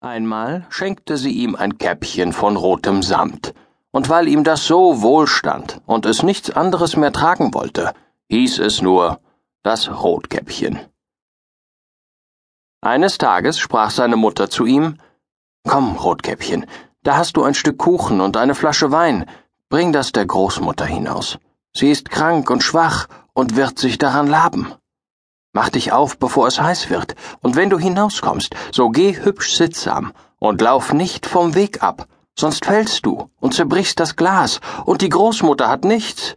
[0.00, 3.54] Einmal schenkte sie ihm ein Käppchen von rotem Samt,
[3.90, 7.94] und weil ihm das so wohlstand und es nichts anderes mehr tragen wollte,
[8.28, 9.20] hieß es nur
[9.62, 10.78] das Rotkäppchen.
[12.82, 14.98] Eines Tages sprach seine Mutter zu ihm
[15.66, 16.66] Komm, Rotkäppchen,
[17.02, 19.24] da hast du ein Stück Kuchen und eine Flasche Wein,
[19.70, 21.38] bring das der Großmutter hinaus.
[21.72, 24.74] Sie ist krank und schwach und wird sich daran laben.
[25.56, 30.12] Mach dich auf, bevor es heiß wird, und wenn du hinauskommst, so geh hübsch sittsam
[30.38, 35.08] und lauf nicht vom Weg ab, sonst fällst du und zerbrichst das Glas, und die
[35.08, 36.36] Großmutter hat nichts.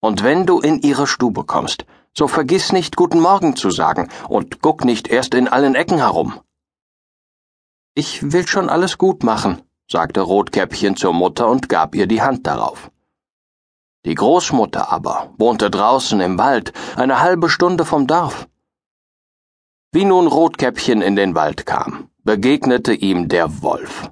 [0.00, 1.84] Und wenn du in ihre Stube kommst,
[2.14, 6.40] so vergiss nicht Guten Morgen zu sagen und guck nicht erst in allen Ecken herum.
[7.94, 12.46] Ich will schon alles gut machen, sagte Rotkäppchen zur Mutter und gab ihr die Hand
[12.46, 12.90] darauf.
[14.04, 18.48] Die Großmutter aber wohnte draußen im Wald, eine halbe Stunde vom Dorf.
[19.92, 24.10] Wie nun Rotkäppchen in den Wald kam, begegnete ihm der Wolf.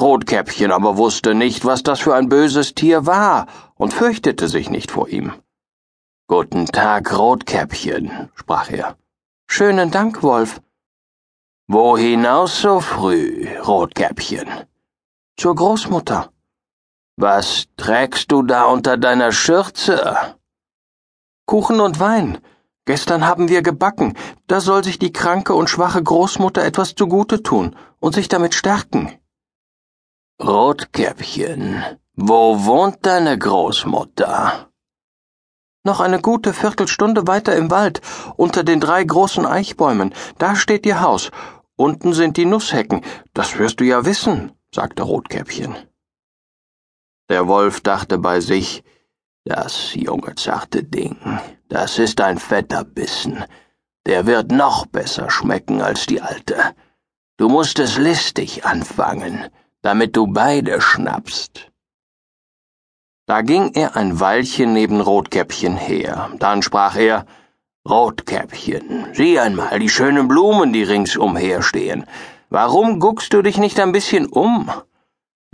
[0.00, 4.90] Rotkäppchen aber wusste nicht, was das für ein böses Tier war und fürchtete sich nicht
[4.90, 5.32] vor ihm.
[6.26, 8.96] Guten Tag, Rotkäppchen, sprach er.
[9.46, 10.60] Schönen Dank, Wolf.
[11.66, 14.48] Wo hinaus so früh, Rotkäppchen?
[15.36, 16.33] Zur Großmutter.
[17.16, 20.16] Was trägst du da unter deiner Schürze?
[21.46, 22.38] Kuchen und Wein.
[22.86, 24.14] Gestern haben wir gebacken.
[24.48, 29.12] Da soll sich die kranke und schwache Großmutter etwas zugute tun und sich damit stärken.
[30.42, 31.84] Rotkäppchen,
[32.16, 34.68] wo wohnt deine Großmutter?
[35.84, 38.00] Noch eine gute Viertelstunde weiter im Wald,
[38.36, 40.12] unter den drei großen Eichbäumen.
[40.38, 41.30] Da steht ihr Haus.
[41.76, 43.02] Unten sind die Nusshecken.
[43.34, 45.76] Das wirst du ja wissen, sagte Rotkäppchen.
[47.30, 48.84] Der Wolf dachte bei sich,
[49.44, 51.16] das junge zarte Ding,
[51.68, 53.44] das ist ein fetter Bissen,
[54.06, 56.74] der wird noch besser schmecken als die alte.
[57.38, 59.48] Du musst es listig anfangen,
[59.80, 61.70] damit du beide schnappst.
[63.26, 67.24] Da ging er ein Weilchen neben Rotkäppchen her, dann sprach er
[67.88, 72.04] Rotkäppchen, sieh einmal die schönen Blumen, die ringsumher stehen.
[72.50, 74.70] Warum guckst du dich nicht ein bisschen um?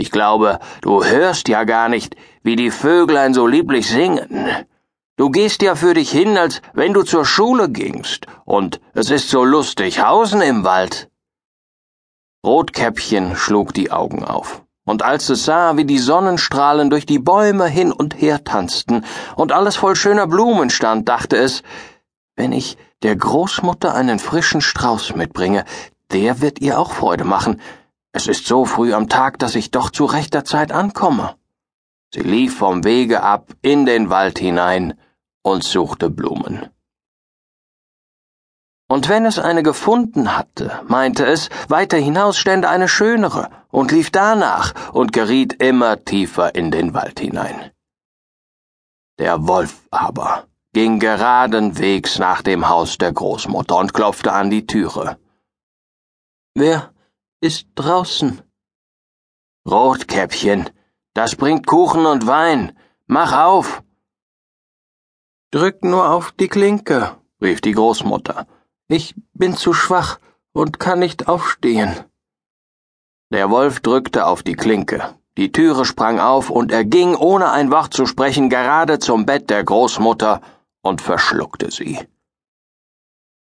[0.00, 2.14] Ich glaube, du hörst ja gar nicht,
[2.44, 4.46] wie die Vöglein so lieblich singen.
[5.16, 9.28] Du gehst ja für dich hin, als wenn du zur Schule gingst, und es ist
[9.28, 11.10] so lustig hausen im Wald.
[12.46, 17.66] Rotkäppchen schlug die Augen auf, und als es sah, wie die Sonnenstrahlen durch die Bäume
[17.66, 19.04] hin und her tanzten
[19.34, 21.64] und alles voll schöner Blumen stand, dachte es,
[22.36, 25.64] wenn ich der Großmutter einen frischen Strauß mitbringe,
[26.12, 27.60] der wird ihr auch Freude machen,
[28.18, 31.36] es ist so früh am Tag, dass ich doch zu rechter Zeit ankomme.
[32.12, 34.98] Sie lief vom Wege ab in den Wald hinein
[35.42, 36.68] und suchte Blumen.
[38.88, 44.10] Und wenn es eine gefunden hatte, meinte es, weiter hinaus stände eine schönere und lief
[44.10, 47.70] danach und geriet immer tiefer in den Wald hinein.
[49.20, 54.66] Der Wolf aber ging geraden Wegs nach dem Haus der Großmutter und klopfte an die
[54.66, 55.18] Türe.
[56.56, 56.90] Wer
[57.40, 58.42] ist draußen.
[59.68, 60.70] Rotkäppchen,
[61.14, 62.76] das bringt Kuchen und Wein.
[63.06, 63.82] Mach auf.
[65.50, 68.46] Drück nur auf die Klinke, rief die Großmutter.
[68.88, 70.18] Ich bin zu schwach
[70.52, 71.94] und kann nicht aufstehen.
[73.30, 75.14] Der Wolf drückte auf die Klinke.
[75.36, 79.50] Die Türe sprang auf und er ging, ohne ein Wort zu sprechen, gerade zum Bett
[79.50, 80.40] der Großmutter
[80.82, 81.98] und verschluckte sie.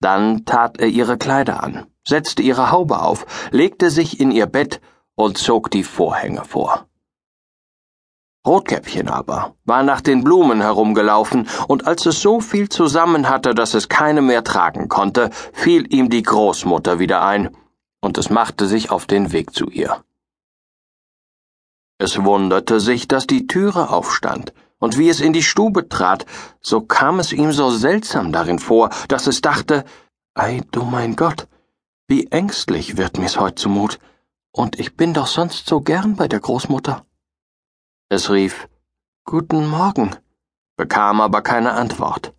[0.00, 4.80] Dann tat er ihre Kleider an setzte ihre Haube auf, legte sich in ihr Bett
[5.14, 6.86] und zog die Vorhänge vor.
[8.46, 13.74] Rotkäppchen aber war nach den Blumen herumgelaufen, und als es so viel zusammen hatte, dass
[13.74, 17.54] es keine mehr tragen konnte, fiel ihm die Großmutter wieder ein,
[18.00, 20.02] und es machte sich auf den Weg zu ihr.
[21.98, 26.24] Es wunderte sich, dass die Türe aufstand, und wie es in die Stube trat,
[26.60, 29.84] so kam es ihm so seltsam darin vor, dass es dachte,
[30.34, 31.48] Ei, du mein Gott,
[32.08, 33.98] wie ängstlich wird mir's heut zumut,
[34.50, 37.04] und ich bin doch sonst so gern bei der Großmutter.
[38.08, 38.68] Es rief
[39.24, 40.16] Guten Morgen,
[40.76, 42.32] bekam aber keine Antwort.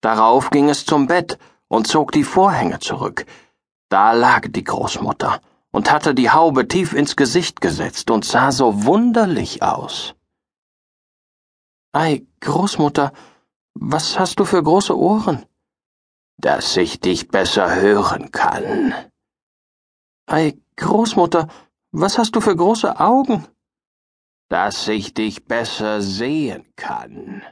[0.00, 1.38] Darauf ging es zum Bett
[1.68, 3.26] und zog die Vorhänge zurück.
[3.90, 5.40] Da lag die Großmutter
[5.70, 10.16] und hatte die Haube tief ins Gesicht gesetzt und sah so wunderlich aus.
[11.92, 13.12] Ei, Großmutter,
[13.74, 15.46] was hast du für große Ohren?
[16.40, 18.94] Dass ich dich besser hören kann.
[20.26, 21.48] Ei, Großmutter,
[21.92, 23.46] was hast du für große Augen?
[24.48, 27.42] Dass ich dich besser sehen kann.